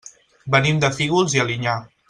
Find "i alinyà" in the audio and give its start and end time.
1.39-1.81